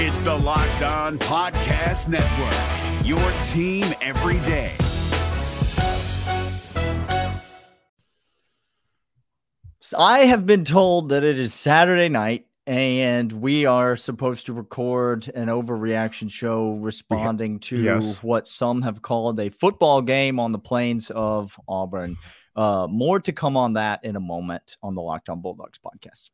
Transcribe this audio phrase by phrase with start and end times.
[0.00, 4.76] It's the Locked On Podcast Network, your team every day.
[9.80, 14.52] So I have been told that it is Saturday night and we are supposed to
[14.52, 18.22] record an overreaction show responding to Yes.
[18.22, 22.16] what some have called a football game on the plains of Auburn.
[22.54, 26.30] Uh, more to come on that in a moment on the Locked On Bulldogs podcast.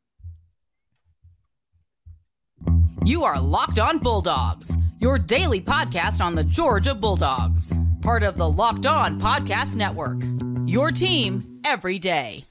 [3.05, 7.71] You are Locked On Bulldogs, your daily podcast on the Georgia Bulldogs,
[8.01, 10.23] part of the Locked On Podcast Network.
[10.65, 12.45] Your team every day.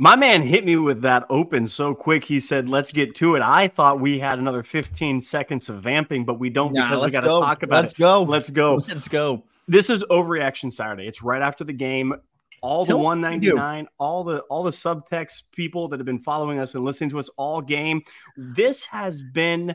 [0.00, 2.24] My man hit me with that open so quick.
[2.24, 6.24] He said, "Let's get to it." I thought we had another 15 seconds of vamping,
[6.24, 7.40] but we don't Nah, because we got to go.
[7.40, 7.98] talk about Let's it.
[7.98, 8.22] go.
[8.22, 8.76] Let's go.
[8.88, 9.42] Let's go.
[9.66, 11.06] This is overreaction Saturday.
[11.08, 12.14] It's right after the game.
[12.60, 13.54] All the Tell me what do.
[13.54, 17.18] 199, all the all the subtext people that have been following us and listening to
[17.18, 18.02] us all game.
[18.36, 19.74] This has been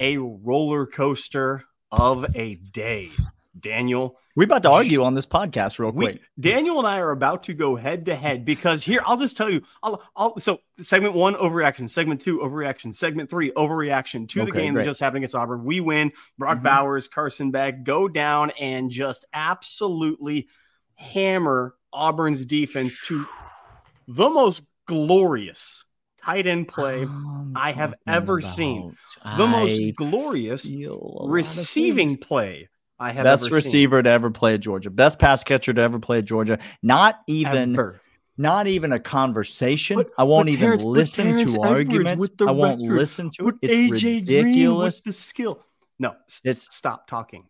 [0.00, 3.10] a roller coaster of a day.
[3.58, 6.20] Daniel, We're about to argue on this podcast real we, quick.
[6.38, 9.48] Daniel and I are about to go head to head because here I'll just tell
[9.48, 9.62] you.
[9.82, 14.74] I'll, I'll so segment one overreaction, segment two overreaction, segment three overreaction to the game
[14.74, 14.82] great.
[14.82, 15.64] that just happened against Auburn.
[15.64, 16.12] We win.
[16.36, 16.62] Brock Mhm.
[16.64, 20.48] Bowers, Carson Beck go down and just absolutely
[20.96, 23.24] hammer Auburn's defense to
[24.08, 25.84] the most glorious
[26.20, 28.96] tight end play, I'm I have ever seen.
[29.36, 32.68] the most I glorious feel a lot of receiving play
[33.04, 33.66] I have best ever seen.
[33.68, 36.58] receiver to ever play at Georgia, best pass catcher to ever play at Georgia.
[36.82, 38.00] Not even, Ever.
[38.38, 39.96] not even a conversation.
[39.96, 42.28] But- I won't even Terrence- listen to arguments.
[42.40, 42.96] I won't record.
[42.98, 43.56] listen to it.
[43.60, 45.00] But It's AJ ridiculous.
[45.02, 45.60] the skill.
[45.98, 47.44] No, It's stop talking.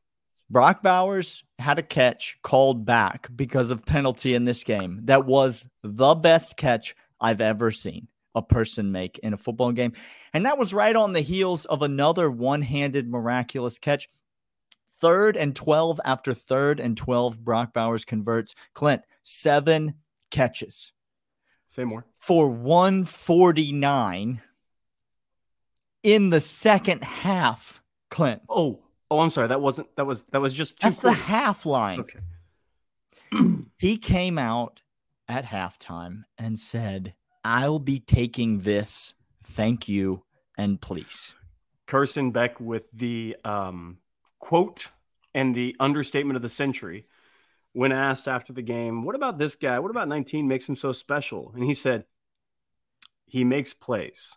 [0.50, 5.00] Brock Bowers had a catch called back because of penalty in this game.
[5.04, 9.93] That was the best catch I've ever seen a person make in a football game.
[10.34, 14.09] And that was right on the heels of another one handed miraculous catch.
[15.04, 18.54] Third and 12 after third and 12, Brock Bowers converts.
[18.72, 19.97] Clint, seven
[20.31, 20.92] catches
[21.69, 22.06] Say more.
[22.19, 24.41] for 149
[26.03, 27.82] in the second half.
[28.10, 29.48] Clint, Oh, oh, I'm sorry.
[29.48, 29.94] That wasn't.
[29.97, 30.25] That was.
[30.32, 30.88] That was just two.
[30.88, 32.00] that's the half line.
[32.00, 32.20] Okay.
[33.78, 34.81] he came out
[35.28, 37.12] at halftime and said,
[37.44, 39.12] I'll be taking this.
[39.43, 40.22] Thank you
[40.56, 41.34] and please.
[41.87, 43.98] Carson Beck with the um,
[44.38, 44.88] quote
[45.34, 47.06] and the understatement of the century
[47.72, 49.78] when asked after the game, "What about this guy?
[49.80, 52.04] What about 19 makes him so special?" And he said,
[53.26, 54.36] "He makes plays."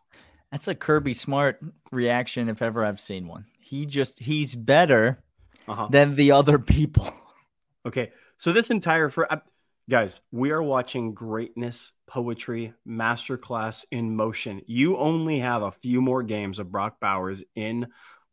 [0.51, 1.59] That's a Kirby Smart
[1.91, 3.45] reaction if ever I've seen one.
[3.59, 5.21] He just, he's better
[5.67, 5.87] Uh-huh.
[5.91, 7.13] than the other people.
[7.85, 9.39] Okay, so this entire for uh,
[9.89, 14.61] guys, we are watching greatness, poetry, masterclass in motion.
[14.67, 17.87] You only have a few more games of Brock Bowers in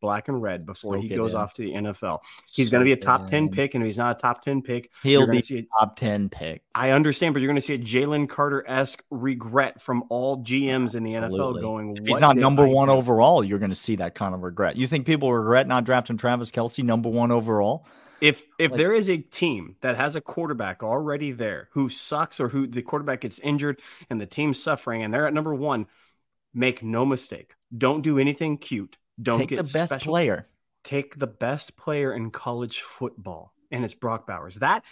[0.05, 1.41] black and red before he goes in.
[1.41, 2.21] off to the NFL.
[2.53, 4.61] He's going to be a top ten pick, and if he's not a top ten
[4.63, 6.63] pick, He'll be a- top 10 pick.
[6.75, 10.95] I understand, but you're going to see a Jalen Carter esque regret from all GMs
[10.95, 11.97] in the NFL going.
[11.97, 14.43] If he's not number I one do?" overall, you're going to see that kind of
[14.43, 14.77] regret.
[14.77, 17.87] You think people regret not drafting Travis Kelce number one overall?
[18.21, 22.41] If if Like- there is a team that has a quarterback already there who sucks
[22.41, 25.87] or who the quarterback gets injured and the team's suffering and they're at number one,
[26.55, 27.55] make no mistake.
[27.77, 28.97] Don't do anything cute.
[29.21, 30.13] Don't Take get the best special.
[30.13, 30.47] player.
[30.83, 34.57] Take the best player in college football, and it's Brock Bowers.
[34.57, 34.85] That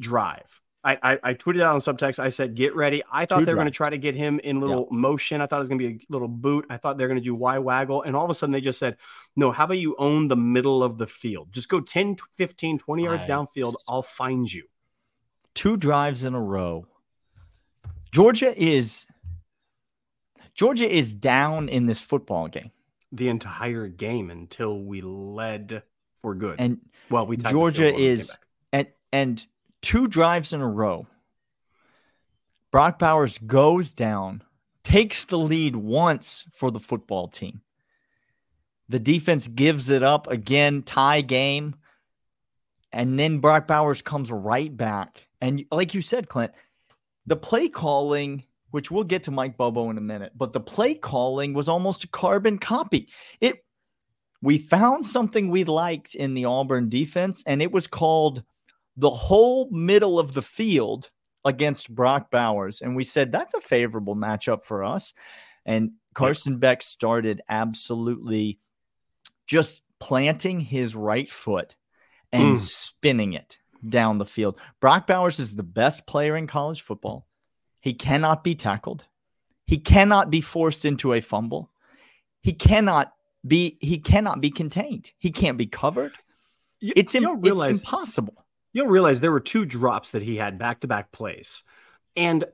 [0.00, 0.60] drive.
[0.84, 2.18] I, I, I tweeted out on subtext.
[2.18, 4.40] I said, "Get ready." I thought Two they were going to try to get him
[4.40, 5.40] in little motion.
[5.40, 6.66] I thought it was going to be a little boot.
[6.70, 8.60] I thought they were going to do Y waggle, and all of a sudden they
[8.60, 8.96] just said,
[9.36, 11.52] "No, how about you own the middle of the field?
[11.52, 13.74] Just go 10, 15, 20 yards I downfield.
[13.88, 14.64] I'll find you."
[15.54, 16.86] two drives in a row.
[18.10, 19.06] Georgia is
[20.54, 22.70] Georgia is down in this football game.
[23.12, 25.82] The entire game until we led
[26.22, 26.56] for good.
[26.58, 26.80] And
[27.10, 28.38] well, we tied the field Georgia goal and came is
[28.72, 29.46] and and
[29.82, 31.06] two drives in a row.
[32.70, 34.42] Brock Bowers goes down,
[34.82, 37.60] takes the lead once for the football team.
[38.88, 41.76] The defense gives it up again, tie game.
[42.92, 45.28] And then Brock Bowers comes right back.
[45.40, 46.52] And like you said, Clint,
[47.26, 50.94] the play calling, which we'll get to Mike Bobo in a minute, but the play
[50.94, 53.08] calling was almost a carbon copy.
[53.40, 53.64] It
[54.42, 58.42] we found something we liked in the Auburn defense, and it was called
[58.96, 61.10] the whole middle of the field
[61.44, 62.82] against Brock Bowers.
[62.82, 65.14] And we said that's a favorable matchup for us.
[65.64, 68.58] And Carson Beck started absolutely
[69.46, 71.76] just planting his right foot
[72.32, 72.58] and Mm.
[72.58, 73.58] spinning it
[73.88, 74.58] down the field.
[74.80, 77.26] Brock Bowers is the best player in college football.
[77.82, 79.06] He cannot be tackled.
[79.66, 81.70] He cannot be forced into a fumble.
[82.40, 83.12] He cannot
[83.46, 85.10] be he cannot be contained.
[85.18, 86.12] He can't be covered.
[86.80, 88.44] You- It's, im- you don't it's impossible.
[88.72, 91.62] you'll realize there were two drops that he had back to back plays.
[92.16, 92.44] And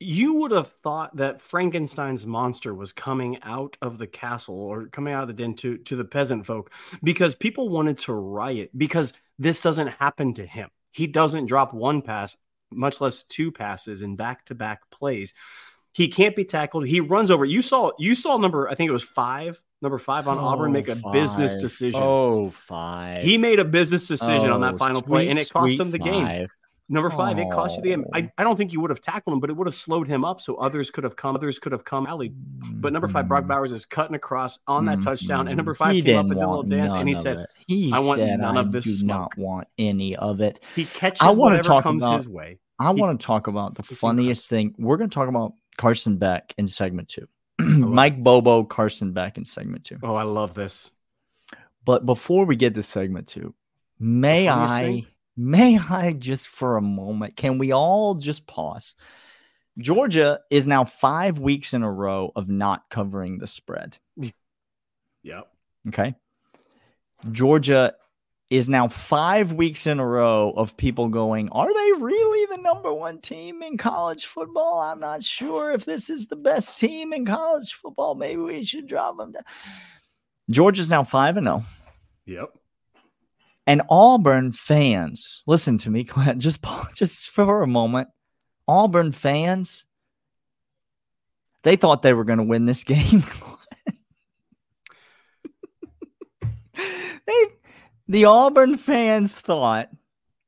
[0.00, 5.12] you would have thought that Frankenstein's monster was coming out of the castle or coming
[5.12, 9.12] out of the den to, to the peasant folk because people wanted to riot because
[9.38, 10.70] this doesn't happen to him.
[10.92, 12.36] He doesn't drop one pass,
[12.70, 15.34] much less two passes in back to back plays.
[15.92, 16.86] He can't be tackled.
[16.86, 17.44] He runs over.
[17.44, 20.88] You saw you saw number, I think it was five, number five on Auburn make
[20.88, 21.62] a oh, business five.
[21.62, 22.00] decision.
[22.02, 23.24] Oh, five.
[23.24, 25.98] He made a business decision on that Oh, final play, and it cost him the
[25.98, 26.46] game.
[26.90, 28.06] Number five, it cost you the game.
[28.14, 30.24] I, I don't think you would have tackled him, but it would have slowed him
[30.24, 32.32] up so others could have come, others could have come alley.
[32.34, 33.48] But number five, Brock Mm.
[33.48, 36.30] Bowers is cutting across on that touchdown, and number Mm, five he came up and
[36.34, 37.50] did a little dance, and he said it.
[37.66, 40.64] he "I want said, none I of this do smoke." not want any of it.
[40.74, 42.58] he catches I whatever talk comes about- his way.
[42.78, 44.74] I He- want to talk about the funniest thing.
[44.78, 47.28] We're going to talk about Carson Beck in segment two.
[47.58, 49.98] Mike Bobo, Carson Beck in segment two.
[50.02, 50.90] Oh, I love this.
[51.84, 53.54] But before we get to segment two,
[53.98, 55.06] may I, thing?
[55.38, 58.94] May I just for a moment, can we all just pause?
[59.78, 63.96] Georgia is now five weeks in a row of not covering the spread.
[65.22, 65.48] Yep.
[65.88, 66.14] Okay.
[67.30, 67.94] Georgia
[68.50, 72.92] is now five weeks in a row of people going, Are they really the number
[72.92, 74.80] one team in college football?
[74.80, 78.14] I'm not sure if this is the best team in college football.
[78.14, 79.44] Maybe we should drop them down.
[80.50, 81.64] Georgia's now 5 and 0.
[82.26, 82.48] Yep.
[83.68, 88.08] And Auburn fans, listen to me, Clint, just, just for a moment.
[88.66, 89.84] Auburn fans,
[91.64, 93.22] they thought they were going to win this game.
[97.26, 97.44] they,
[98.08, 99.90] the Auburn fans thought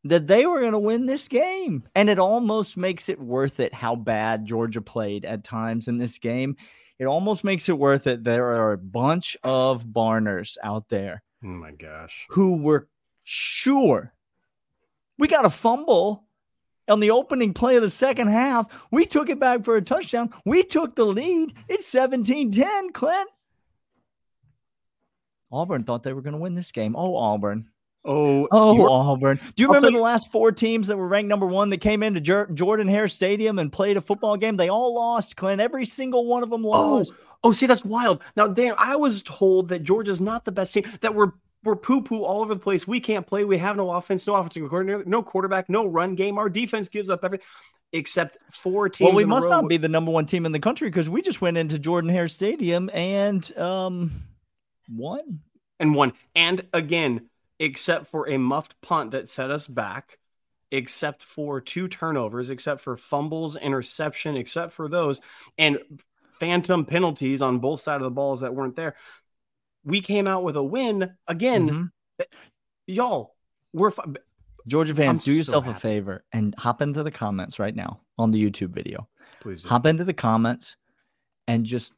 [0.05, 1.87] that they were going to win this game.
[1.95, 6.19] And it almost makes it worth it how bad Georgia played at times in this
[6.19, 6.57] game.
[6.99, 8.25] It almost makes it worth it.
[8.25, 12.27] There are a bunch of Barners out there Oh my gosh.
[12.31, 12.89] who were
[13.33, 14.13] sure
[15.19, 16.25] we got a fumble
[16.89, 18.67] on the opening play of the second half.
[18.91, 20.31] We took it back for a touchdown.
[20.45, 21.55] We took the lead.
[21.69, 23.29] It's 17 10, Clint.
[25.53, 26.95] Auburn thought they were going to win this game.
[26.97, 27.69] Oh, Auburn.
[28.05, 29.39] Oh, Oh, Auburn.
[29.57, 32.21] Do you remember the last four teams that were ranked number one that came into
[32.21, 34.57] Jor- Jordan Hare Stadium and played a football game?
[34.57, 35.61] They all lost, Clint.
[35.61, 37.13] Every single one of them Oh, lost.
[37.45, 38.23] oh, see, that's wild.
[38.37, 40.85] Now, Dan, I was told that Georgia's not the best team.
[41.03, 42.87] That we're we're poo poo all over the place.
[42.89, 43.45] We can't play.
[43.45, 46.39] We have no offense, no offensive coordinator, no quarterback, no run game.
[46.39, 47.47] Our defense gives up everything
[47.93, 49.09] except four teams.
[49.09, 51.41] Well, we must not be the number one team in the country because we just
[51.41, 54.23] went into Jordan Hare Stadium and um
[54.89, 55.41] won.
[55.79, 56.13] and one.
[56.35, 57.29] And again,
[57.59, 60.19] except for a muffed punt that set us back,
[60.71, 65.21] except for two turnovers, except for fumbles, interception, except for those,
[65.59, 65.79] and
[66.39, 68.97] phantom penalties on both sides of the balls that weren't there.
[69.85, 71.91] We came out with a win again.
[72.21, 72.25] Mhm.
[72.87, 73.35] Y'all,
[73.73, 74.05] we're fi-
[74.67, 78.01] Georgia fans, I'm do so yourself a favor and hop into the comments right now
[78.19, 79.09] on the YouTube video.
[79.41, 79.63] please.
[79.63, 79.69] do.
[79.69, 80.77] Hop into the comments
[81.49, 81.95] and just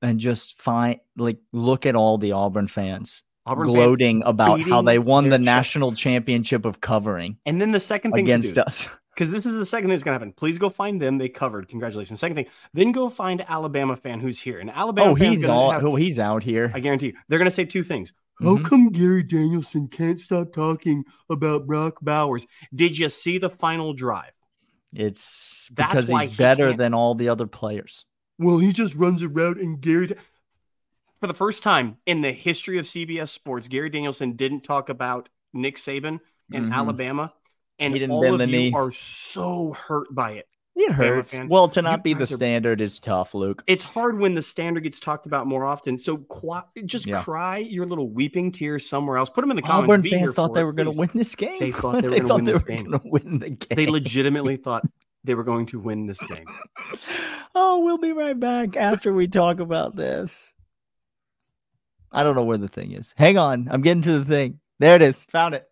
[0.00, 4.80] and just find like look at all the Auburn fans Auburn fans- gloating about how
[4.82, 8.60] they won the national championship of covering And then the second thing against to do,
[8.60, 8.86] us.
[9.14, 10.32] because this is the second thing that's going to happen.
[10.32, 11.18] Please go find them.
[11.18, 11.68] They covered.
[11.68, 12.18] Congratulations.
[12.20, 14.58] Second thing, then go find Alabama fan who's here.
[14.58, 16.70] And Alabama Oh, he's all have- oh, he's out here.
[16.74, 18.12] I guarantee you, they're going to say two things.
[18.42, 18.58] Mhm.
[18.58, 22.46] How come Gary Danielson can't stop talking about Brock Bowers?
[22.74, 24.32] Did you see the final drive?
[24.92, 28.06] It's That's because he's he better can't- than all the other players.
[28.38, 30.08] Well, he just runs a route and Gary.
[31.20, 35.28] For the first time in the history of CBS Sports, Gary Danielson didn't talk about
[35.52, 36.20] Nick Saban
[36.52, 36.74] and Mhm.
[36.74, 37.32] Alabama.
[37.80, 38.72] And He didn't all bend of you knee.
[38.74, 40.46] are so hurt by it.
[40.76, 41.40] It hurts.
[41.48, 43.62] Well, to not You be the are- standard is tough, Luke.
[43.68, 45.96] It's hard when the standard gets talked about more often.
[45.96, 46.26] So
[46.84, 47.22] just Yeah.
[47.22, 49.30] cry your little weeping tears somewhere else.
[49.30, 49.92] Put them in the comments.
[49.92, 51.60] Auburn fans thought they were going to win this game.
[51.60, 53.76] They thought they were were gonna win the game.
[53.76, 54.82] They legitimately thought
[55.22, 56.44] they were going to win this game.
[57.54, 60.52] oh, we'll be right back after we talk about this.
[62.10, 63.14] I don't know where the thing is.
[63.16, 63.68] Hang on.
[63.70, 64.58] I'm getting to the thing.
[64.80, 65.24] There it is.
[65.30, 65.66] Found it.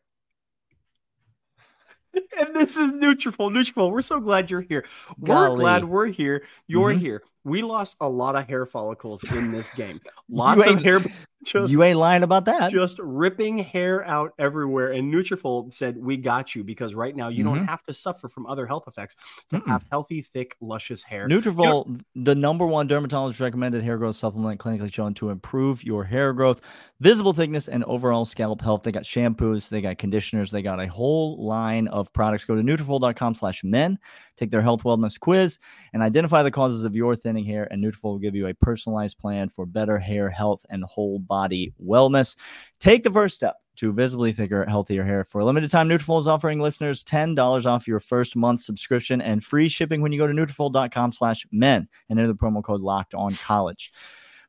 [2.38, 3.50] and this is Nutrafol.
[3.50, 4.84] Nutrafol, we're so glad you're here.
[5.18, 6.44] We're glad we're here.
[6.66, 6.98] You're Mhm.
[6.98, 7.22] here.
[7.44, 10.00] We lost a lot of hair follicles in this game.
[10.28, 11.00] Lots of hair
[11.44, 12.70] just you ain't lying about that.
[12.70, 14.92] just ripping hair out everywhere.
[14.92, 17.66] And Nutrafol said, "We got you because right now you don't Mhm.
[17.68, 19.16] have to suffer from other health effects
[19.50, 19.66] to Mm-mm.
[19.66, 24.92] have healthy, thick, luscious hair." Nutrafol, the number one dermatologist recommended hair growth supplement clinically
[24.92, 26.60] shown to improve your hair growth,
[27.00, 28.84] visible thickness, and overall scalp health.
[28.84, 32.44] They got shampoos, they got conditioners, they got a whole line of products.
[32.44, 33.98] Go to Nutrafol.com slash men,
[34.42, 35.58] take their health wellness quiz,
[35.92, 37.68] and identify the causes of your thinning hair.
[37.70, 41.72] And Nutrafol will give you a personalized plan for better hair health and whole body
[41.82, 42.36] wellness.
[42.80, 45.24] Take the first step to visibly thicker, healthier hair.
[45.24, 49.42] For a limited time, Nutrafol is offering listeners $10 off your first month subscription and
[49.42, 53.14] free shipping when you go to Nutrafol.com slash men and enter the promo code locked
[53.14, 53.92] on college.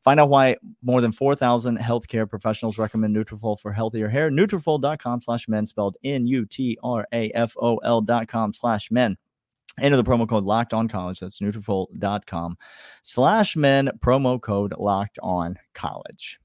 [0.04, 4.30] Find out why more than 4,000 healthcare professionals recommend Nutrafol for healthier hair.
[4.30, 9.16] Nutrafol.com slash men, spelled N-U-T-R-A-F-O-L dot com slash men.
[9.80, 11.20] Enter the promo code locked on college.
[11.20, 12.58] That's Nutrafol.com
[13.02, 16.40] slash men, promo code locked on college.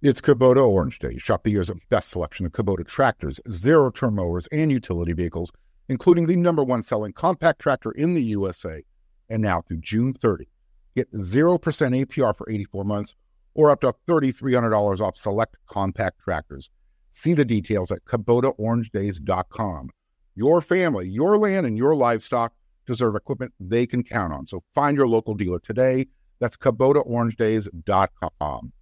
[0.00, 1.16] It's Kubota Orange Day.
[1.18, 5.50] Shop the year's best selection of Kubota tractors, zero turn mowers, and utility vehicles,
[5.88, 8.82] including the number one selling compact tractor in the USA.
[9.30, 10.46] And now through June 30,
[10.94, 13.14] get 0% APR for 84 months
[13.54, 16.68] or up to $3,300 off select compact tractors.
[17.12, 19.90] See the details at KubotaOrangeDays.com.
[20.34, 22.52] Your family, your land, and your livestock
[22.86, 24.46] deserve equipment they can count on.
[24.46, 26.06] So find your local dealer today.
[26.40, 28.72] That's KubotaOrangeDays.com.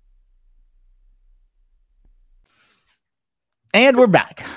[3.75, 4.45] And we're back.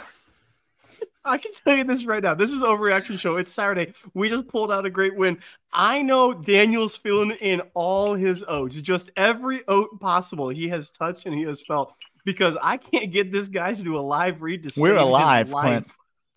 [1.25, 2.35] I can tell you this right now.
[2.35, 3.37] This is Overreaction Show.
[3.37, 3.93] It's Saturday.
[4.13, 5.39] We just pulled out a great win.
[5.73, 11.25] I know Daniel's feeling in all his oats, just every oat possible he has touched
[11.25, 11.95] and he has felt.
[12.25, 15.51] Because I can't get this guy to do a live read to We're his alive,
[15.51, 15.63] life.
[15.63, 15.87] Clint.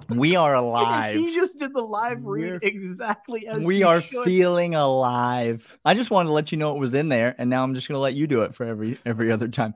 [0.08, 1.16] We are alive.
[1.16, 4.24] He just did the live read We're- exactly as we are should.
[4.24, 5.78] feeling alive.
[5.84, 7.88] I just wanted to let you know it was in there, and now I'm just
[7.88, 9.74] gonna let you do it for every every other time.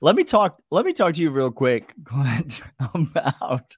[0.00, 0.58] Let me talk.
[0.70, 2.60] Let me talk to you real quick, Clint,
[2.94, 3.74] about.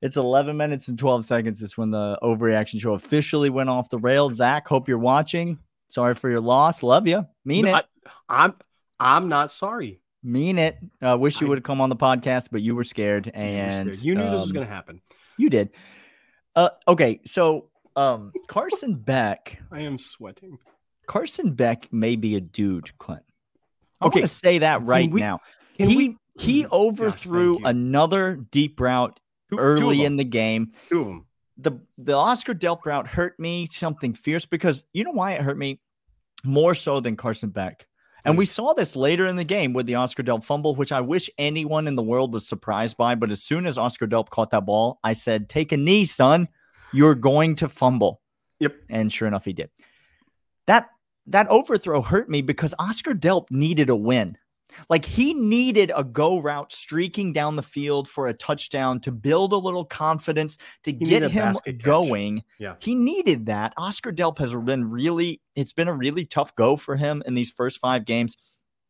[0.00, 1.60] It's 11 minutes and 12 seconds.
[1.62, 4.34] Is when the overreaction show officially went off the rails.
[4.34, 5.58] Zach, hope you're watching.
[5.90, 6.82] Sorry for your loss.
[6.82, 7.26] Love you.
[7.44, 7.84] Mean No, it.
[8.28, 8.54] I, am
[9.00, 10.00] I'm not sorry.
[10.22, 10.76] Mean it.
[11.00, 13.94] Uh, wish you I- would have come on the podcast, but you were scared, and
[13.94, 14.04] scared.
[14.04, 15.00] you knew this was um, going to happen.
[15.36, 15.70] You did.
[16.56, 19.60] Uh, okay, so um, Carson Beck.
[19.72, 20.58] I am sweating.
[21.06, 23.22] Carson Beck may be a dude, Clint.
[24.00, 25.40] I'm Okay, say that right we- now.
[25.74, 27.66] He we he overthrew thank you.
[27.66, 29.18] another deep route
[29.50, 30.72] Two- two early in the game.
[30.88, 31.24] two of them?
[31.58, 35.58] The the Oscar Delp route hurt me something fierce because you know why it hurt
[35.58, 35.80] me
[36.44, 37.87] more so than Carson Beck.
[38.28, 41.00] And we saw this later in the game with the Oscar Delp fumble, which I
[41.00, 43.14] wish anyone in the world was surprised by.
[43.14, 46.48] But as soon as Oscar Delp caught that ball, I said, "Take a knee, son.
[46.92, 48.20] You're going to fumble."
[48.60, 48.76] Yep.
[48.90, 49.70] And sure enough, he did.
[50.66, 50.90] That
[51.26, 54.36] that overthrow hurt me because Oscar Delp needed a win.
[54.90, 59.52] Like he needed a go route streaking down the field for a touchdown to build
[59.52, 61.84] a little confidence to needed get him basket catch.
[61.84, 62.42] going.
[62.58, 62.74] Yeah.
[62.80, 63.72] He needed that.
[63.76, 67.50] Oscar Delp has been really, it's been a really tough go for him in these
[67.50, 68.36] first five games.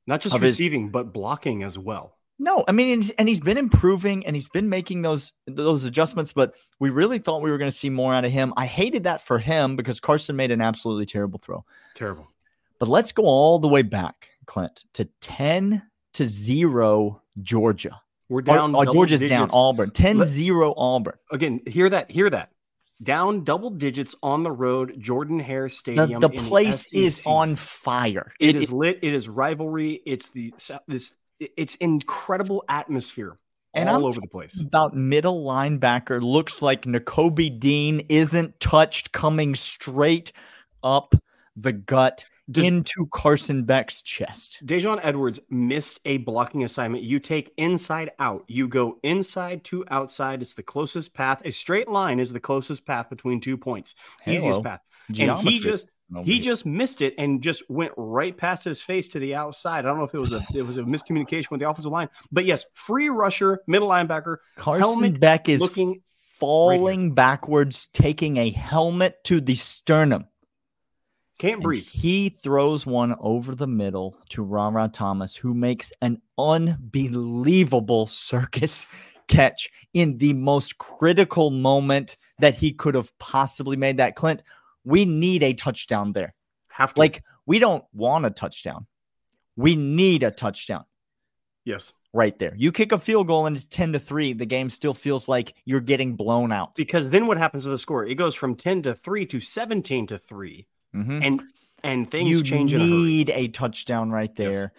[0.06, 2.14] Not just Of his- receiving, but blocking as well.
[2.40, 5.85] No, I mean, and he's, and he's been improving and he's been making those those
[5.85, 8.54] adjustments, but we really thought we were going to see more out of him.
[8.56, 11.64] I hated that for him because Carson made an absolutely terrible throw.
[11.97, 12.28] Terrible.
[12.78, 15.83] But let's go all the way back, Clint, to 10
[16.14, 18.00] to 0 Georgia.
[18.28, 18.75] We're down.
[18.75, 19.50] or Georgia's down.
[19.52, 19.90] Auburn.
[19.93, 21.14] 10 Let- 0 Auburn.
[21.31, 22.11] Again, hear that.
[22.11, 22.50] Hear that.
[23.02, 26.19] Down double digits on the road, Jordan Hare Stadium.
[26.21, 28.33] the in place is on fire.
[28.40, 28.99] It is lit.
[29.02, 30.02] It is rivalry.
[30.05, 30.52] It's the
[30.88, 31.14] this.
[31.38, 33.38] It's incredible atmosphere
[33.73, 34.61] And all I'm over the place.
[34.61, 40.33] about middle linebacker looks like Nakobe Dean isn't touched coming straight
[40.83, 41.14] up
[41.55, 44.59] the gut Does- into Carson Beck's chest.
[44.64, 47.05] Daijun Edwards missed a blocking assignment.
[47.05, 48.45] You take inside out.
[48.49, 50.43] You go inside to outside.
[50.43, 51.43] It's the closest path.
[51.45, 53.95] A straight line is the closest path between two points.
[54.26, 54.81] Easiest path.
[55.11, 58.81] Geometry And he just over he just missed it and just went right past his
[58.81, 59.81] face to the outside.
[59.81, 62.09] I don't know if it was a it was a miscommunication with the offensive line,
[62.33, 66.00] but yes, free rusher, middle linebacker, Carson Beck is looking
[66.38, 70.26] falling backwards, taking a helmet to the sternum.
[71.38, 71.87] Can't breathe.
[71.87, 78.87] he throws one over the middle to Rara Thomas, who makes an unbelievable circus
[79.28, 83.99] catch in the most critical moment that he could have possibly made.
[83.99, 84.42] That Clint,
[84.85, 86.35] we need a touchdown there.
[86.68, 88.87] Have to Like we don't want a touchdown.
[89.57, 90.85] We need a touchdown.
[91.64, 91.92] yes.
[92.12, 92.54] right there.
[92.57, 95.54] You kick a field goal and it's 10 to 3, the game still feels like
[95.64, 96.75] you're getting blown out.
[96.75, 98.04] Because then what happens to the score?
[98.04, 100.66] It goes from 10 to 3 to 17 to 3.
[100.95, 101.25] Mhm.
[101.25, 101.42] And
[101.85, 102.90] and things you change in a hurry.
[102.92, 104.37] need a touchdown right Yes.
[104.54, 104.73] there.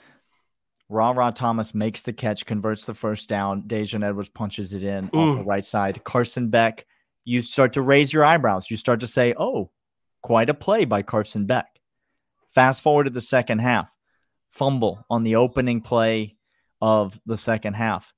[0.89, 3.63] Ra Ra Thomas makes the catch, converts the first down.
[3.63, 5.45] Daijun Edwards punches it in off the Mm.
[5.45, 6.03] right side.
[6.03, 6.85] Carson Beck,
[7.25, 8.69] you start to raise your eyebrows.
[8.71, 9.71] You start to say, oh,
[10.23, 11.79] quite a play by Carson Beck.
[12.49, 13.87] Fast forward to the second half.
[14.49, 16.35] Fumble on the opening play
[16.81, 18.11] of the second half.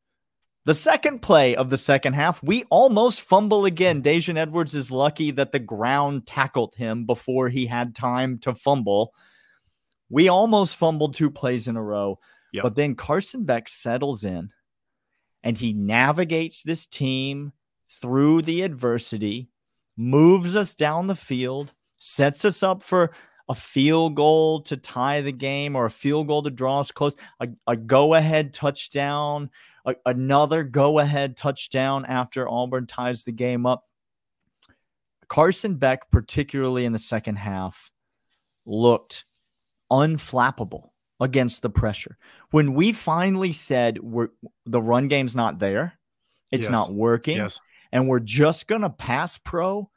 [0.65, 4.03] The second play of the second half, we almost fumble again.
[4.03, 9.13] Daijun Edwards is lucky that the ground tackled him before he had time to fumble.
[10.09, 12.19] We almost fumbled two plays in a row.
[12.53, 12.63] Yep.
[12.63, 14.51] But then Carson Beck settles in
[15.43, 17.53] and he navigates this team
[17.89, 19.49] through the adversity,
[19.97, 23.11] moves us down the field, sets us up for
[23.49, 27.15] a field goal to tie the game or a field goal to draw us close,
[27.39, 29.49] a, a go ahead touchdown,
[29.85, 33.85] a- another go ahead touchdown after Auburn ties the game up.
[35.27, 37.89] Carson Beck, particularly in the second half,
[38.65, 39.25] looked
[39.91, 42.17] unflappable against the pressure.
[42.51, 44.29] When we finally said we're
[44.65, 45.93] the run game's not there,
[46.51, 46.71] it's Yes.
[46.71, 47.59] not working, Yes.
[47.91, 49.89] and we're just gonna pass pro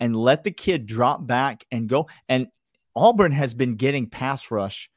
[0.00, 2.08] and let the kid drop back and go.
[2.28, 2.48] And
[2.94, 4.90] Auburn has been getting pass rush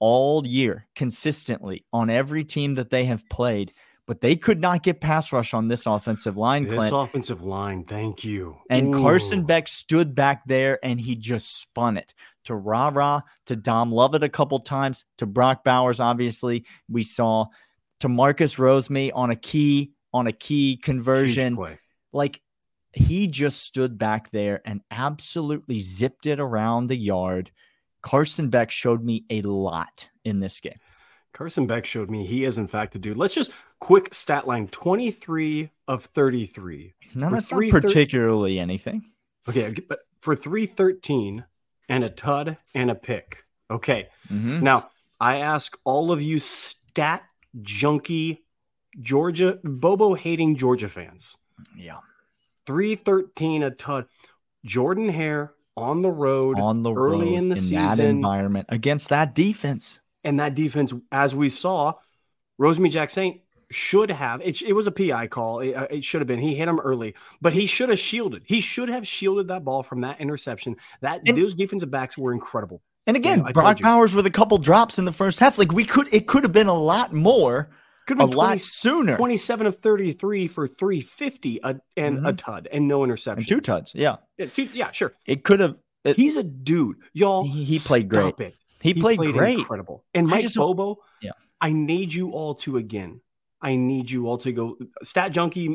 [0.00, 3.72] all year consistently on every team that they have played,
[4.06, 6.92] but they could not get pass rush on this offensive line, This Clint.
[6.92, 8.56] offensive line, thank you.
[8.68, 12.12] And Carson Beck stood back there and he just spun it
[12.44, 16.00] to Ra Ra, to Dom Lovett a couple times, to Brock Bowers.
[16.00, 17.46] Obviously, we saw
[18.00, 21.56] to Marcus Rosemy on a key on a key conversion.
[22.12, 22.40] Like
[22.92, 27.52] he just stood back there and absolutely zipped it around the yard.
[28.02, 30.74] Carson Beck showed me a lot in this game.
[31.32, 33.16] Carson Beck showed me he is in fact a dude.
[33.16, 36.94] Let's just quick stat line 23 of 33.
[37.14, 39.04] Now that's not particularly anything.
[39.48, 41.44] Okay, but for 313
[41.88, 43.44] and a tud and a pick.
[43.70, 44.08] Okay.
[44.28, 44.62] Mhm.
[44.62, 44.90] Now,
[45.20, 47.22] I ask all of you stat
[47.62, 48.44] junkie
[49.00, 51.36] Georgia Bobo hating Georgia fans.
[51.76, 51.98] Yeah.
[52.66, 54.06] 313 a tud.
[54.64, 58.06] Jordan Hare on the road On the early road in the that season.
[58.06, 60.00] environment against that defense.
[60.24, 61.94] and that defense, as we saw,
[62.60, 64.40] Rosemy-Jacksaint should have.
[64.42, 65.60] It, it was a PI call.
[65.60, 66.40] It, uh, it should have been.
[66.40, 68.42] He hit him early, but he should have shielded.
[68.44, 70.76] He should have shielded that ball from that interception.
[71.00, 72.82] That And- those defensive backs were incredible.
[73.06, 73.80] And again, I told Brock.
[73.80, 75.56] Bowers with a couple drops in the first half.
[75.58, 77.70] Like we could, it could have been a lot more,
[78.10, 79.16] Could a have been lot 20 sooner.
[79.16, 83.36] 27 of 33 for 350 a, and a tud and no interceptions.
[83.38, 83.94] and two touch.
[83.94, 85.14] Yeah, Yeah, two- yeah, sure.
[85.26, 85.76] it could have.
[86.04, 86.96] It, He's a dude.
[87.12, 88.34] Y'all, He- he played great.
[88.38, 88.54] It.
[88.80, 89.58] he, played, great.
[89.58, 90.04] incredible.
[90.14, 91.32] And Mike just Bobo, Yeah.
[91.60, 93.20] I need you all to again.
[93.62, 95.66] I need you all to go stat junkie,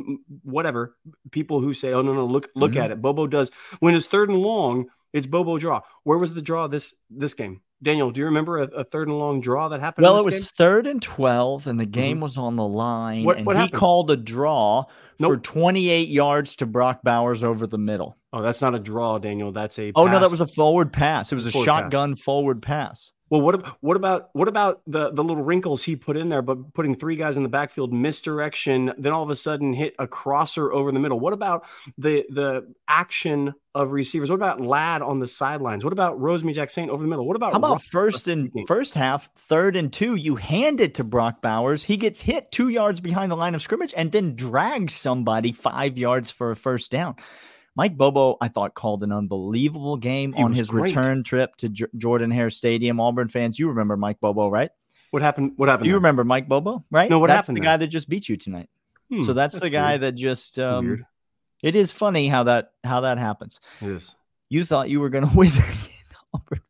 [0.41, 0.95] whatever.
[1.29, 2.77] People who say, "Oh no, no, look, look Mhm.
[2.83, 4.87] at it." Bobo does when it's third and long.
[5.13, 5.81] It's Bobo draw.
[6.03, 7.61] Where was the draw this this game?
[7.83, 10.03] Daniel, do you remember a, a third and long draw that happened?
[10.03, 13.17] Well, it was third and twelve, and the game was on the line.
[13.19, 13.25] Mm-hmm.
[13.25, 13.79] What- and what he happened?
[13.79, 14.85] called a draw
[15.19, 18.17] for twenty-eight yards to Brock Bowers over the middle.
[18.33, 19.51] Oh, that's not a draw, Daniel.
[19.51, 19.91] That's a.
[19.95, 21.31] Oh no, that was a forward pass.
[21.31, 21.81] It was a Forward pass.
[21.83, 23.11] shotgun forward pass.
[23.31, 26.43] Well, what what about what about the the little wrinkles he put in there?
[26.43, 30.07] But putting three guys in the backfield, misdirection, then all of a sudden hit a
[30.07, 31.19] crosser over the middle.
[31.19, 31.65] What about
[31.97, 34.29] the the action of receivers?
[34.29, 35.83] What about Ladd on the sidelines?
[35.83, 37.27] What about Rosemy-Jacksaint over the middle?
[37.27, 40.15] What about How about Ruff- first and first half, third and two?
[40.15, 41.83] You hand it to Brock Bowers.
[41.83, 45.97] He gets hit two yards behind the line of scrimmage and then drags somebody five
[45.97, 47.15] yards for a first down.
[47.75, 50.95] Mike Bobo, I thought, called an unbelievable game He on his great.
[50.95, 52.99] return trip to J- Jordan Hare Stadium.
[52.99, 54.69] Auburn fans, you remember Mike Bobo, right?
[55.11, 55.53] What happened?
[55.57, 55.83] What happened?
[55.85, 57.09] Do you remember Mike Bobo, right?
[57.09, 57.71] No, what that's happened the there?
[57.73, 58.69] guy that just beat you tonight.
[59.09, 60.01] Hmm, so that's, the guy weird.
[60.01, 61.05] that just um,
[61.61, 63.59] it is funny how that how that happens.
[63.81, 64.15] It is.
[64.49, 65.51] You thought you were going to win.
[66.33, 66.61] Auburn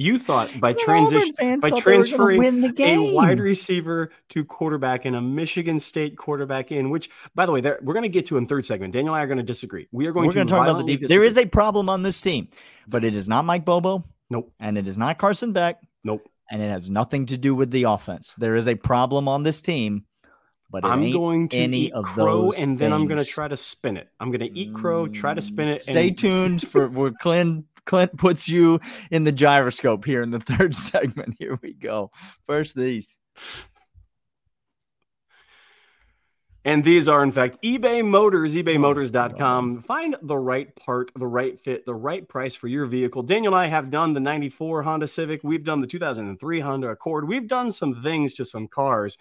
[0.00, 5.04] You thought by transition by thought they were gonna transferring a wide receiver to quarterback
[5.06, 8.26] and a Michigan State quarterback in, which, by the way, there, we're going to get
[8.26, 8.92] to in third segment.
[8.92, 9.88] Daniel and I are going to disagree.
[9.90, 11.08] We are going We're to talk about the deep.
[11.08, 12.46] There is a problem on this team,
[12.86, 16.28] but it is not Mike Bobo nope, and it is not Carson Beck nope.
[16.48, 18.36] and it has nothing to do with the offense.
[18.38, 20.04] There is a problem on this team,
[20.70, 23.56] but I'm going to any eat of crow, and then I'm going to try to
[23.56, 24.08] spin it.
[24.20, 25.80] I'm going to eat crow, try to spin it.
[25.80, 30.30] Mm, stay and tuned for where Clint Clint puts you in the gyroscope here in
[30.30, 31.36] the third segment.
[31.38, 32.10] Here we go.
[32.46, 33.18] First these.
[36.66, 39.76] And these are, in fact, eBay Motors, ebaymotors.com.
[39.78, 43.22] Oh, Find the right part, the right fit, the right price for your vehicle.
[43.22, 45.42] Daniel and I have done the 94 Honda Civic.
[45.42, 47.26] We've done the 2003 Honda Accord.
[47.26, 49.16] We've done some things to some cars.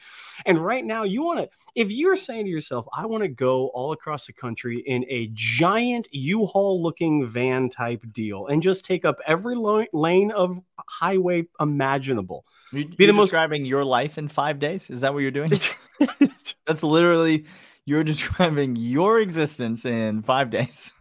[0.46, 3.68] And right now, you want to, if you're saying to yourself, I want to go
[3.68, 8.84] all across the country in a giant U Haul looking van type deal and just
[8.84, 10.60] take up every lo- lane of
[10.90, 12.46] highway imaginable.
[12.72, 14.90] You, Be the most- describing your life in five days.
[14.90, 15.52] Is that what you're doing?
[16.66, 17.46] That's literally
[17.86, 20.92] you're describing your existence in five days.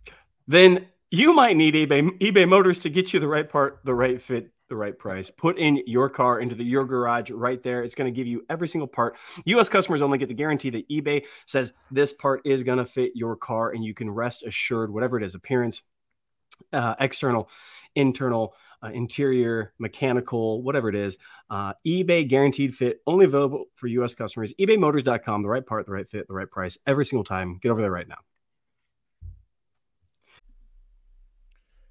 [0.46, 4.20] then you might need eBay eBay Motors to get you the right part, the right
[4.20, 5.30] fit, the right price.
[5.30, 7.82] Put in your car into the your garage right there.
[7.82, 9.16] It's going to give you every single part.
[9.44, 13.12] US customers only get the guarantee that eBay says this part is going to fit
[13.14, 15.82] your car and you can rest assured whatever it is, appearance,
[16.72, 17.48] uh, external,
[17.94, 21.18] internal, uh, interior, mechanical, whatever it is.
[21.48, 24.52] Uh, eBay guaranteed fit, only available for US customers.
[24.60, 27.58] ebaymotors.com, the right part, the right fit, the right price every single time.
[27.62, 28.18] Get over there right now.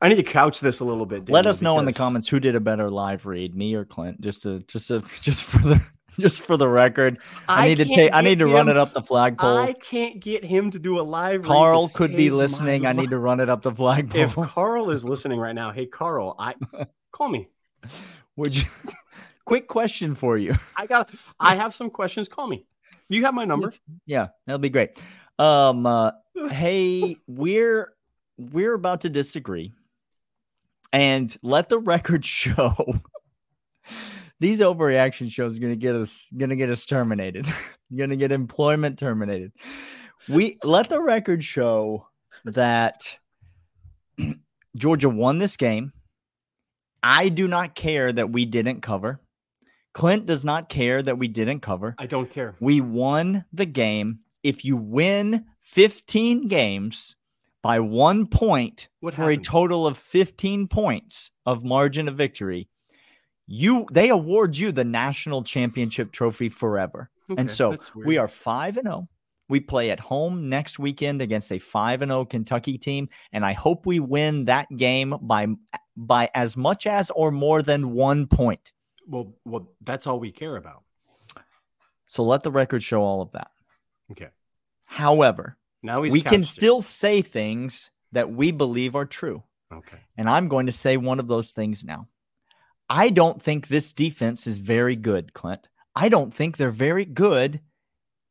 [0.00, 1.28] I need to couch this a little bit.
[1.28, 4.20] Let us know in the comments who did a better live read, me or Clint.
[4.20, 5.82] Just to just to just for the
[6.18, 7.18] just for the record.
[7.48, 9.56] I, need to take I need to run it up the flagpole.
[9.56, 11.40] I can't get him to do a live.
[11.42, 12.86] read Carl could be listening.
[12.86, 14.20] I need to run it up the flagpole.
[14.20, 14.34] If.
[14.34, 16.54] Carl is listening right now, hey Carl, I
[17.12, 17.48] call me.
[18.36, 18.64] Would you
[19.44, 20.54] quick question for you?
[20.76, 21.10] I got.
[21.40, 22.28] I have some questions.
[22.28, 22.66] Call me.
[23.08, 23.72] You have my number.
[24.06, 25.00] Yeah, that'll be great.
[25.40, 26.12] Um uh,
[26.50, 27.94] hey, we're
[28.36, 29.72] we're about to disagree.
[30.92, 32.74] And let the record show
[34.40, 37.46] these overreaction shows are gonna get us gonna get us terminated.
[37.96, 39.52] gonna get employment terminated.
[40.28, 42.06] We let the record show
[42.44, 43.16] that
[44.76, 45.92] Georgia won this game.
[47.02, 49.20] I do not care that we didn't cover.
[49.94, 51.94] Clint does not care that we didn't cover.
[51.98, 52.54] I don't care.
[52.60, 54.20] We won the game.
[54.42, 57.16] If you win 15 games
[57.62, 59.46] by one point What for happens?
[59.46, 62.68] a total of 15 points of margin of victory,
[63.46, 67.10] you they award you the national championship trophy forever.
[67.30, 69.08] Okay, and so we are 5 and 0.
[69.50, 73.54] We play at home next weekend against a 5 and 0 Kentucky team and I
[73.54, 75.46] hope we win that game by
[75.96, 78.72] by as much as or more than 1 point.
[79.06, 80.82] Well, well, that's all we care about.
[82.06, 83.50] So let the record show all of that.
[84.10, 84.28] Okay.
[84.84, 89.42] However, Now he's we can still say things that we believe are true.
[89.72, 89.98] Okay.
[90.16, 92.08] And I'm going to say one of those things now.
[92.88, 95.68] I don't think this defense is very good, Clint.
[95.94, 97.60] I don't think they're very good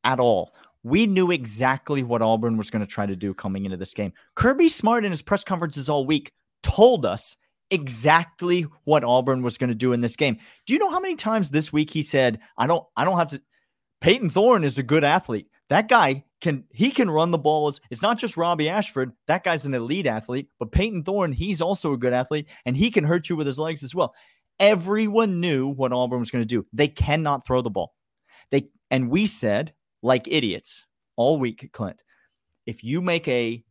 [0.04, 0.54] at all.
[0.84, 4.14] We knew exactly what Auburn was going to try to do coming into this game.
[4.36, 6.32] Kirby Smart in his press conferences all week
[6.64, 7.36] told us
[7.70, 10.38] exactly what Auburn was going to do in this game.
[10.66, 13.30] Do you know how many times this week he said, "I don't I don't have
[13.30, 13.42] to
[14.02, 15.50] Payton Thorne is a good athlete.
[15.70, 17.82] That guy can he can run the balls.
[17.90, 19.12] It's not just Robbie Ashford.
[19.28, 22.92] That guy's an elite athlete, but Payton Thorne, he's also a good athlete and he
[22.92, 24.14] can hurt you with his legs as well.
[24.60, 26.66] Everyone knew what Auburn was going to do.
[26.74, 27.94] They cannot throw the ball.
[28.52, 32.02] They and we said like idiots all week, Clint.
[32.66, 33.64] If you make a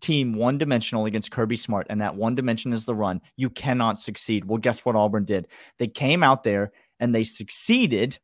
[0.00, 3.98] team one dimensional against Kirby Smart and that one dimension is the run, you cannot
[3.98, 4.44] succeed.
[4.44, 5.48] Well, guess what Auburn did?
[5.78, 8.18] They came out there and they succeeded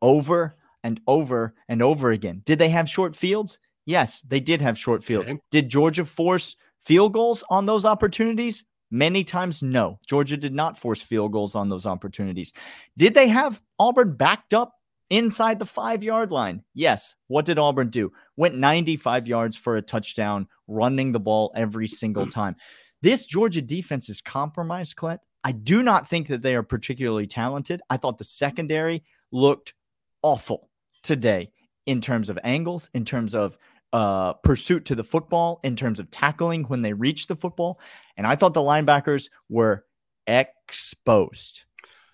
[0.00, 2.42] over and over and over again.
[2.44, 3.58] Did they have short fields?
[3.86, 5.30] Yes, they did have short fields.
[5.30, 5.40] Okay.
[5.50, 8.64] Did Georgia force field goals on those opportunities?
[8.90, 10.00] Many times, no.
[10.06, 12.52] Georgia did not force field goals on those opportunities.
[12.96, 14.74] Did they have Auburn backed up
[15.10, 16.64] inside the five yard line?
[16.74, 17.14] Yes.
[17.28, 18.12] What did Auburn do?
[18.36, 22.56] Went 95 yards for a touchdown, running the ball every single time.
[23.02, 25.20] This Georgia defense is compromised, Clint.
[25.42, 27.80] I do not think that they are particularly talented.
[27.88, 29.74] I thought the secondary looked
[30.22, 30.69] awful
[31.02, 31.52] today
[31.86, 33.56] in terms of angles, in terms of
[33.92, 37.80] uh, pursuit to the football, in terms of tackling when they reach the football.
[38.16, 39.84] And I thought the linebackers were
[40.26, 41.64] exposed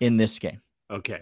[0.01, 0.61] in this game.
[0.91, 1.21] Okay.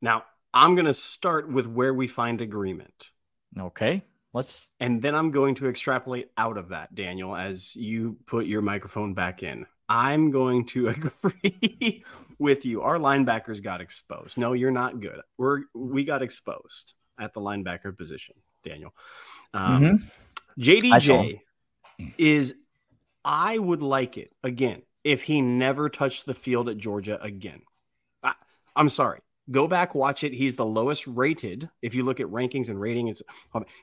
[0.00, 3.10] Now I'm going to start with where we find agreement.
[3.58, 4.04] Okay.
[4.34, 8.60] Let's, And then I'm going to extrapolate out of that, Daniel, as you put your
[8.60, 9.66] microphone back in.
[9.88, 10.88] I'm going to
[11.24, 12.04] agree
[12.38, 12.82] with you.
[12.82, 14.36] Our linebackers got exposed.
[14.36, 15.20] No, you're not good.
[15.38, 18.94] We're we got exposed at the linebacker position, Daniel.
[19.54, 20.02] Um, Mhm.
[20.06, 21.40] I JDJ
[22.18, 22.54] is.
[23.24, 27.62] I would like it again if he never touched the field at Georgia again.
[28.22, 28.34] I,
[28.74, 29.20] I'm sorry.
[29.50, 30.32] Go back, watch it.
[30.32, 31.68] He's the lowest rated.
[31.82, 33.22] If you look at rankings and ratings,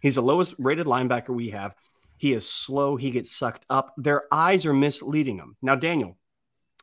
[0.02, 1.76] he's the lowest rated linebacker we have.
[2.18, 2.96] He is slow.
[2.96, 3.94] He gets sucked up.
[3.98, 5.58] Their eyes are misleading him.
[5.62, 6.18] Now, Daniel,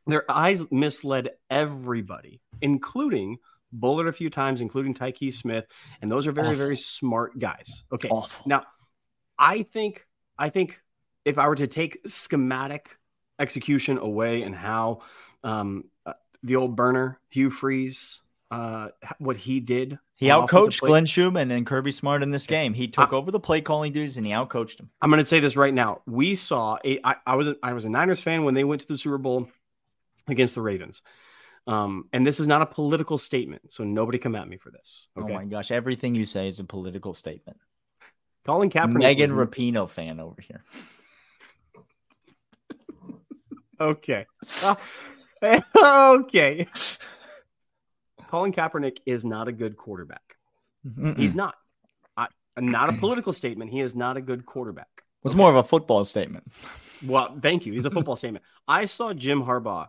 [0.07, 3.39] their eyes misled everybody, including
[3.73, 5.67] Bullard a few times, including Tykee Smith,
[6.01, 6.59] and those are very, Awful.
[6.59, 7.85] very smart guys.
[7.93, 8.45] Okay, Awful.
[8.47, 8.65] now
[9.39, 10.07] I think
[10.39, 10.81] I think
[11.25, 12.97] if I were to take schematic
[13.39, 15.01] execution away and how
[15.43, 21.51] um, uh, the old burner Hugh Freeze, uh, what he did, He outcoached Glenn Schumann
[21.51, 22.75] and Kirby Smart in this game.
[22.75, 24.91] He took I- over the play calling duties and he outcoached him.
[25.01, 26.03] I'm going to say this right now.
[26.07, 27.01] We saw a.
[27.03, 29.19] I, I was a, I was a Niners fan when they went to the Super
[29.19, 29.49] Bowl
[30.29, 31.03] against the Ravens.
[31.67, 35.09] Um, and this is not a political statement, so nobody come at me for this.
[35.17, 37.59] Okay, Oh my gosh, everything you say is a political statement.
[38.45, 38.99] Colin Kaepernick.
[38.99, 40.65] Megan was- Rapinoe fan over here.
[43.81, 44.27] Okay.
[44.63, 44.77] Uh,
[46.21, 46.67] okay.
[48.29, 50.37] Colin Kaepernick is not a good quarterback.
[50.87, 51.17] Mm-mm.
[51.19, 51.57] He's not.
[52.17, 53.73] I, not a political statement.
[53.73, 55.03] He is not a good quarterback.
[55.25, 56.45] It's more of a football statement.
[57.05, 57.73] Well, thank you.
[57.73, 58.45] He's a football statement.
[58.69, 59.89] I saw Jim Harbaugh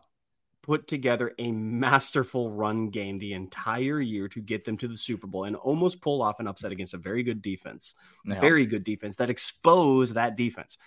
[0.64, 5.28] put together a masterful run game the entire year to get them to the Super
[5.28, 7.94] Bowl and almost pull off an upset against a very good defense.
[8.26, 8.40] Yeah.
[8.40, 10.78] Very good defense that exposed that defense.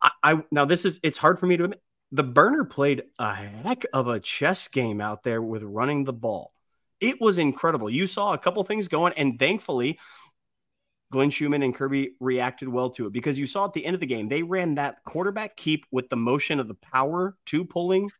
[0.00, 1.82] I, I now this is it's hard for me to admit.
[2.10, 6.52] The burner played a heck of a chess game out there with running the ball.
[7.00, 7.88] It was incredible.
[7.88, 9.98] You saw a couple things going, and thankfully,
[11.10, 14.00] Glenn Schumann and Kirby reacted well to it because you saw at the end of
[14.00, 18.10] the game, they ran that quarterback keep with the motion of the power to pulling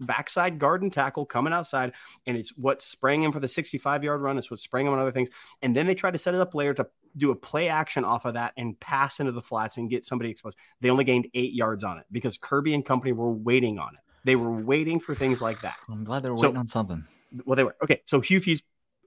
[0.00, 1.92] backside guard and tackle coming outside,
[2.26, 4.38] and it's what sprang him for the 65 yard run.
[4.38, 5.30] It's what sprang him on other things.
[5.62, 6.86] And then they tried to set it up later to
[7.16, 10.30] do a play action off of that and pass into the flats and get somebody
[10.30, 10.58] exposed.
[10.80, 14.00] They only gained eight yards on it because Kirby and company were waiting on it.
[14.24, 15.76] They were waiting for things like that.
[15.88, 17.04] I'm glad they were So- waiting on something.
[17.44, 18.02] Well, they were okay.
[18.06, 18.40] So Hugh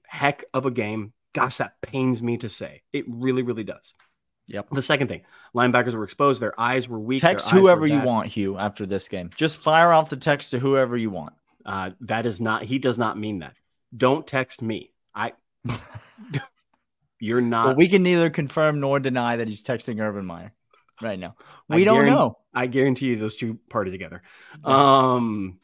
[0.06, 1.12] heck of a game.
[1.32, 2.82] Gosh, that pains me to say.
[2.92, 3.94] It really, really does.
[4.48, 4.68] Yep.
[4.72, 5.22] The second thing,
[5.54, 6.40] linebackers were exposed.
[6.40, 7.20] Their eyes were weak.
[7.20, 9.30] Text their eyes were whoever you want, Hugh, after this game.
[9.36, 11.34] Just fire off the text to whoever you want.
[11.64, 12.64] Uh, that is not.
[12.64, 13.54] He does not mean that.
[13.96, 14.92] Don't text me.
[15.14, 15.32] I.
[17.20, 17.66] You're not.
[17.66, 20.52] Well, we can neither confirm nor deny that he's texting Urban Meyer
[21.00, 21.36] right now.
[21.70, 22.38] I We don't know.
[22.52, 24.22] I guarantee you those two party together.
[24.64, 25.60] Um,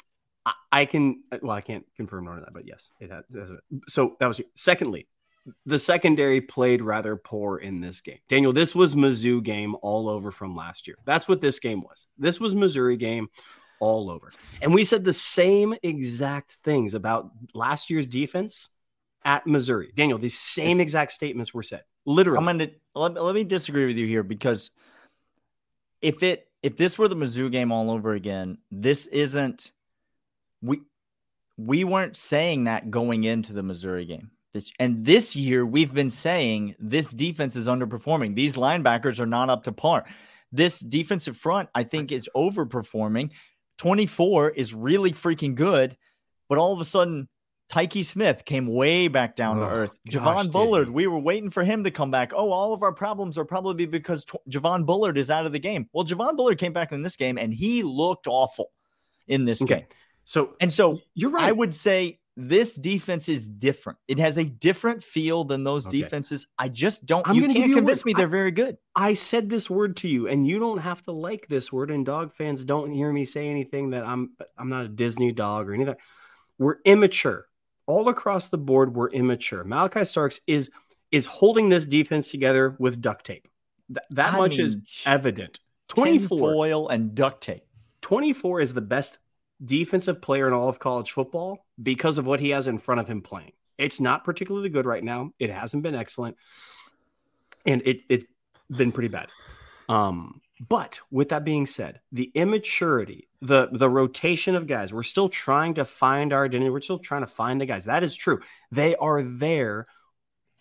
[0.47, 1.25] I, I can.
[1.43, 3.25] Well, I can't confirm nor deny, that, but yes, it has.
[3.35, 3.53] it has
[3.89, 4.41] So that was.
[4.55, 5.09] Secondly,
[5.67, 8.19] the secondary played rather poor in this game.
[8.29, 10.97] Daniel, this was Mizzou game all over from last year.
[11.05, 12.07] That's what this game was.
[12.19, 13.29] This was Missouri game
[13.81, 14.33] all over.
[14.61, 18.69] And we said the same exact things about last year's defense
[19.25, 19.93] at Missouri.
[19.95, 21.83] Daniel, these same It's- exact statements were said.
[22.05, 22.39] Literally.
[22.39, 24.71] I'm gonna let, let me disagree with you here because
[26.01, 29.73] if it if this were the Mizzou game all over again, this isn't
[30.63, 30.81] we
[31.57, 34.31] we weren't saying that going into the Missouri game.
[34.55, 38.35] This and this year we've been saying this defense is underperforming.
[38.35, 40.07] These linebackers are not up to par.
[40.53, 43.33] This defensive front, I think, is overperforming.
[43.77, 45.97] 24 is really freaking good,
[46.49, 47.29] but all of a sudden
[47.71, 49.99] Tykee Smith came way back down to Oh, earth.
[50.11, 52.33] gosh, Javon Bullard, we were waiting for him to come back.
[52.35, 55.59] Oh, all of our problems are probably because Tw- Javon Bullard is out of the
[55.59, 55.87] game.
[55.93, 58.71] Well, Javon Bullard came back in this game and he looked awful
[59.27, 59.81] in this Okay.
[59.81, 59.87] game.
[60.25, 61.45] so And so you're right.
[61.45, 63.99] I would say this defense is different.
[64.07, 66.03] It has a different feel than those Okay.
[66.03, 66.47] defenses.
[66.57, 67.29] I just don't.
[67.29, 68.79] I'm you can't you convince me they're very good.
[68.95, 71.91] I said this word to you, and you don't have to like this word.
[71.91, 75.69] And dog fans don't hear me say anything that I'm I'm not a Disney dog
[75.69, 75.97] or anything.
[76.59, 77.49] We're immature
[77.87, 78.95] all across the board.
[78.95, 79.65] We're immature.
[79.65, 80.71] Malaki Starks is
[81.11, 83.49] is holding this defense together with duct tape.
[83.93, 85.59] Th- that I much is evident.
[85.89, 87.63] 24, foil and duct tape.
[88.03, 89.19] 24 is the best
[89.65, 93.09] defensive player in all of college football because of what he has in front of
[93.09, 93.53] him playing.
[93.77, 95.33] It's not particularly good right now.
[95.39, 96.37] It hasn't been excellent.
[97.65, 98.25] And it, it's
[98.69, 99.29] been pretty bad.
[99.89, 105.29] Um, but with that being said, the immaturity, the the rotation of guys, we're still
[105.29, 106.71] trying to find our identity.
[106.71, 107.85] We're still trying to find the guys.
[107.85, 108.41] That is true.
[108.73, 109.87] They are there.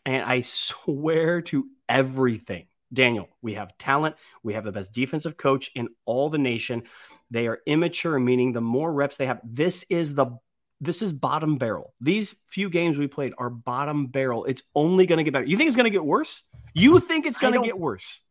[0.06, 4.16] And I swear to everything, Daniel, we have talent.
[4.44, 6.84] We have the best defensive coach in all the nation.
[7.30, 10.38] They are immature, meaning the more reps they have, this is the
[10.82, 11.94] this is bottom barrel.
[12.02, 14.46] These few games we played are bottom barrel.
[14.46, 15.46] It's only going to get better.
[15.46, 16.44] You think it's going to get worse?
[16.74, 18.22] You think it's going to get worse?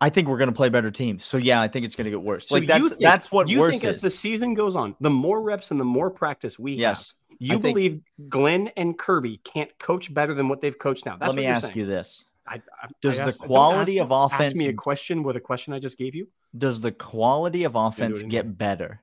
[0.00, 1.24] I think we're going to play better teams.
[1.24, 2.48] So yeah, I think it's going to get worse.
[2.48, 3.96] So like that's think, that's what you worse think is.
[3.96, 7.14] as the season goes on, the more reps and the more practice we yes.
[7.30, 11.06] have, you I think- believe Glenn and Kirby can't coach better than what they've coached
[11.06, 11.16] now.
[11.16, 11.78] That's Let me ask saying.
[11.78, 14.48] you this: I, I, Does the quality ask- of offense?
[14.48, 16.28] Ask me a question with a question I just gave you.
[16.56, 19.02] Does the quality of offense get better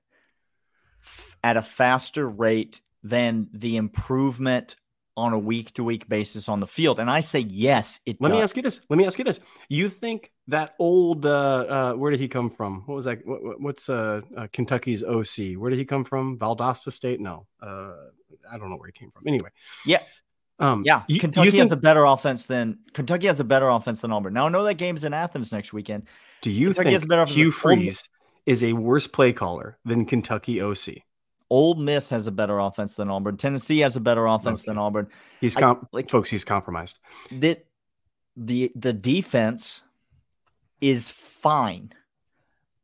[1.03, 4.75] f- at a faster rate than the improvement
[5.15, 6.99] on a week to week basis on the field?
[6.99, 7.99] And I say yes.
[8.05, 8.81] It Let me ask you this.
[8.89, 9.39] Let me ask you this.
[9.69, 11.25] You think that old?
[11.25, 12.81] Uh, uh, where did he come from?
[12.87, 13.25] What was that?
[13.25, 15.55] What, what- what's uh, uh, Kentucky's OC?
[15.57, 16.37] Where did he come from?
[16.39, 17.19] Valdosta State?
[17.21, 17.93] No, uh,
[18.51, 19.27] I don't know where he came from.
[19.27, 19.49] Anyway,
[19.85, 19.99] Yeah.
[20.59, 23.69] um, Yeah, you- you Kentucky think- has a better offense than Kentucky has a better
[23.69, 24.33] offense than Auburn.
[24.33, 26.07] Now I know that game's in Athens next weekend.
[26.41, 28.09] Do you Kentucky think Hugh Freeze
[28.45, 30.97] is a worse play caller than Kentucky OC?
[31.49, 33.37] Ole Miss has a better offense than Auburn.
[33.37, 35.07] Tennessee has a better offense than Auburn.
[35.39, 36.29] He's I- like- folks.
[36.29, 36.99] He's compromised.
[37.31, 37.57] The
[38.35, 39.83] the the defense
[40.81, 41.93] is fine.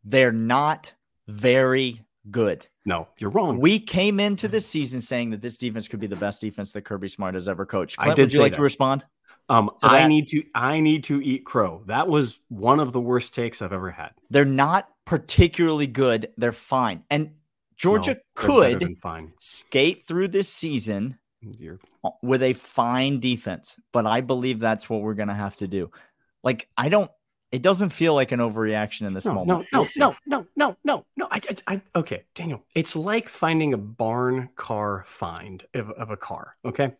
[0.03, 0.93] They're not
[1.27, 2.67] very good.
[2.85, 3.59] No, you're wrong.
[3.59, 6.83] We came into this season saying that this defense could be the best defense that
[6.83, 7.97] Kirby Smart has ever coached.
[7.99, 8.57] I did would you like that.
[8.57, 9.05] to respond?
[9.49, 10.43] um, to I need to.
[10.53, 11.81] I need to eat crow.
[11.87, 14.11] That was one of the worst takes I've ever had.
[14.29, 16.29] They're not particularly good.
[16.37, 17.03] They're fine.
[17.09, 17.31] And
[17.75, 19.33] Georgia No, could fine.
[19.39, 21.79] skate through this season You're
[22.21, 25.89] with a fine defense, but I believe that's what we're going to have to do.
[26.43, 27.09] Like, I don't,
[27.51, 29.67] it doesn't feel like an overreaction in this no, moment.
[29.73, 31.27] no, no, no, no, no, no, no.
[31.31, 32.63] I, I, I, okay, Daniel.
[32.75, 36.53] It's like finding a barn car find of, of a car.
[36.63, 36.91] Okay,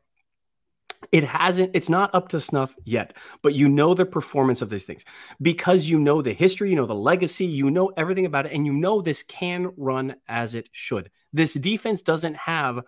[1.11, 1.71] it hasn't.
[1.73, 5.05] It's not up to snuff yet, but you know the performance of these things
[5.41, 8.65] because you know the history, you know the legacy, you know everything about it, and
[8.65, 11.09] you know this can run as it should.
[11.33, 12.81] This defense doesn't have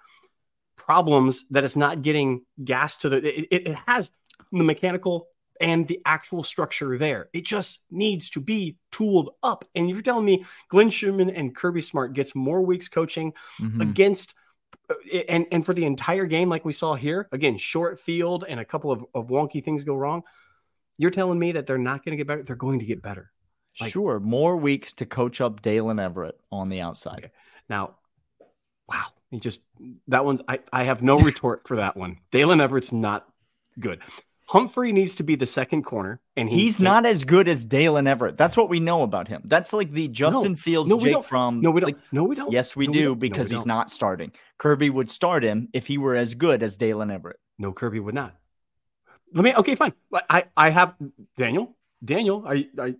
[0.76, 3.18] problems that it's not getting gas to the.
[3.18, 4.12] It, it, has
[4.52, 5.28] the mechanical
[5.62, 7.30] and the actual structure there.
[7.34, 9.64] It just needs to be tooled up.
[9.76, 13.82] And you're telling me Glenn Schumann and Kirby Smart gets more weeks coaching Mhm.
[13.82, 14.34] against
[15.28, 18.66] and and for the entire game, like we saw here, again, short field and a
[18.66, 20.24] couple of, of wonky things go wrong.
[20.98, 22.44] You're telling me that they're not going to get better.
[22.44, 23.32] They're going to get better.
[23.80, 24.20] like- sure.
[24.20, 27.20] More weeks to coach up Daylen Everette on the outside.
[27.20, 27.32] Okay.
[27.70, 27.96] Now,
[28.88, 29.62] wow, he just
[30.08, 30.42] that one.
[30.48, 32.18] I I have no retort for that one.
[32.32, 33.28] Daylen Everette's not
[33.80, 34.02] good.
[34.52, 37.66] Humphrey needs to be the second corner, and he He's can't- not as good as
[37.66, 38.36] Daylen Everette.
[38.36, 39.42] That's what we know about him.
[39.46, 41.62] That's like the Justin Fields, no, we Jake Fromm.
[41.62, 41.88] No, we don't.
[41.94, 42.52] like, no, we don't.
[42.52, 43.04] yes, we No, do.
[43.06, 44.34] No, because we he's not starting.
[44.58, 47.40] Kirby would start him if he were as good as Daylen Everette.
[47.60, 48.36] No, Kirby would not.
[49.34, 49.56] Let me.
[49.56, 49.94] Okay, fine.
[50.30, 50.96] I I have
[51.38, 51.78] Daniel.
[52.04, 52.44] Daniel.
[52.46, 52.96] I I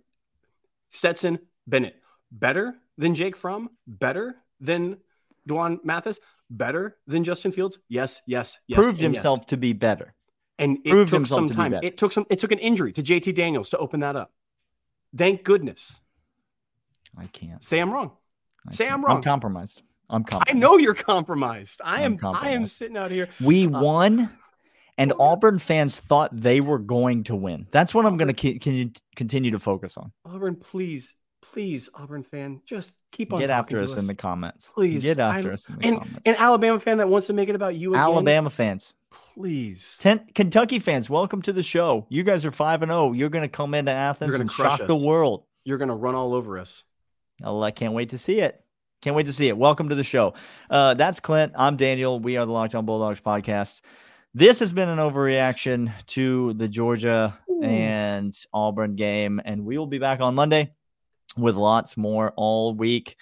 [0.88, 1.96] Stetson Bennett
[2.30, 3.68] better than Jake Fromm.
[3.86, 4.96] Better than
[5.46, 6.18] Dwan Mathis.
[6.48, 7.78] Better than Justin Fields.
[7.90, 8.76] Yes, yes, yes.
[8.78, 9.22] Proved and yes.
[9.22, 10.14] himself to be better.
[10.58, 11.74] And it took some to time.
[11.82, 12.26] It took some.
[12.30, 14.32] It took an injury to JT Daniels to open that up.
[15.16, 16.00] Thank goodness.
[17.16, 17.62] I can't.
[17.62, 18.12] Say I'm wrong.
[18.68, 19.16] I Say I'm wrong.
[19.16, 19.82] I'm compromised.
[20.08, 21.80] I'm I know you're compromised.
[21.84, 22.18] I am.
[22.22, 23.28] I am sitting out here.
[23.42, 24.30] We Uh, won,
[24.98, 25.20] and oh.
[25.20, 27.66] Auburn fans thought they were going to win.
[27.70, 30.12] That's what I'm going to continue to focus on.
[30.26, 31.14] Auburn, please,
[31.52, 33.38] please, Auburn fan, just keep on.
[33.40, 34.70] Get after to us in the comments.
[34.74, 36.26] Please, get after I- us in the and comments.
[36.26, 38.02] an Alabama fan that wants to make it about you again.
[38.02, 38.94] Alabama fans,
[39.34, 39.98] please.
[40.00, 42.06] Ten- Kentucky fans, welcome to the show.
[42.08, 43.12] You guys are five and zero.
[43.12, 45.44] You're going to come into Athens and shock the world.
[45.64, 46.84] You're gonna run all over us.
[47.44, 48.60] Oh, I can't wait to see it.
[49.00, 49.56] Can't wait to see it.
[49.56, 50.34] Welcome to the show.
[50.70, 51.52] Uh, that's Clint.
[51.56, 52.18] I'm Daniel.
[52.18, 53.80] We are the Locked On Bulldogs podcast.
[54.34, 57.62] This has been an overreaction to the Georgia Ooh.
[57.62, 60.72] and Auburn game, and we will be back on Monday
[61.36, 63.16] with lots more all week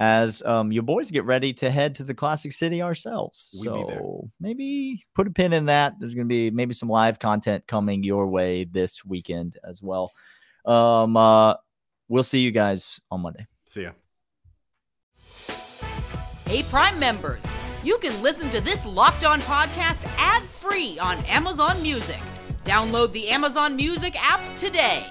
[0.00, 3.50] as um, your boys get ready to head to the Classic City ourselves.
[3.60, 5.94] We be so maybe put a pin in that.
[6.00, 10.12] There's going to be maybe some live content coming your way this weekend as well.
[10.64, 11.54] Um, uh,
[12.08, 13.46] we'll see you guys on Monday.
[13.66, 13.90] See ya.
[16.46, 17.42] Hey, Prime members,
[17.84, 22.18] you can listen to this Locked On podcast ad free on Amazon Music.
[22.64, 25.06] Download the Amazon Music app today.